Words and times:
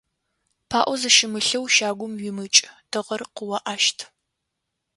ПаӀо 0.69 0.93
зыщымылъэу 1.01 1.65
щагум 1.75 2.13
уимыкӀ, 2.21 2.61
тыгъэр 2.91 3.21
къыоӀащт. 3.35 3.97